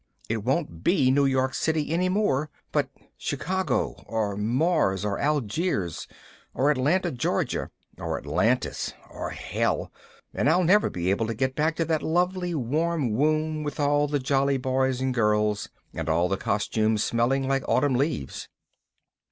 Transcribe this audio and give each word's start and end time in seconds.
It 0.29 0.37
won't 0.43 0.83
be 0.83 1.11
New 1.11 1.25
York 1.25 1.53
City 1.53 1.91
any 1.91 2.09
more, 2.09 2.49
but 2.71 2.89
Chicago 3.17 4.03
or 4.07 4.35
Mars 4.35 5.05
or 5.05 5.19
Algiers 5.19 6.07
or 6.55 6.71
Atlanta, 6.71 7.11
Georgia, 7.11 7.69
or 7.99 8.17
Atlantis 8.17 8.93
or 9.11 9.29
Hell 9.29 9.91
and 10.33 10.49
I'll 10.49 10.63
never 10.63 10.89
be 10.89 11.11
able 11.11 11.27
to 11.27 11.35
get 11.35 11.53
back 11.53 11.75
to 11.75 11.85
that 11.85 12.01
lovely 12.01 12.55
warm 12.55 13.11
womb 13.11 13.61
with 13.61 13.79
all 13.79 14.07
the 14.07 14.17
jolly 14.17 14.57
boys 14.57 15.01
and 15.01 15.13
girls 15.13 15.69
and 15.93 16.09
all 16.09 16.27
the 16.27 16.35
costumes 16.35 17.03
smelling 17.03 17.47
like 17.47 17.61
autumn 17.69 17.93
leaves. 17.93 18.49